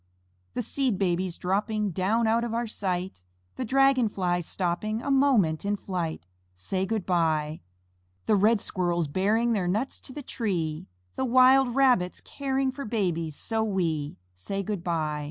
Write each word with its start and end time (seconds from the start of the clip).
The 0.55 0.63
Seed 0.63 0.97
Babies 0.97 1.37
dropping 1.37 1.91
Down 1.91 2.25
out 2.25 2.43
of 2.43 2.55
our 2.55 2.65
sight, 2.65 3.23
The 3.55 3.63
Dragon 3.63 4.09
flies 4.09 4.47
stopping 4.47 4.99
A 4.99 5.11
moment 5.11 5.63
in 5.63 5.75
flight, 5.75 6.25
Say, 6.55 6.87
"Good 6.87 7.05
by." 7.05 7.61
The 8.25 8.35
red 8.35 8.59
Squirrels 8.61 9.07
bearing 9.07 9.53
Their 9.53 9.67
nuts 9.67 9.99
to 10.01 10.11
the 10.11 10.23
tree, 10.23 10.87
The 11.17 11.25
wild 11.25 11.75
Rabbits 11.75 12.19
caring 12.19 12.71
For 12.71 12.83
babies 12.83 13.35
so 13.35 13.63
wee, 13.63 14.17
Say, 14.33 14.63
"Good 14.63 14.83
by." 14.83 15.19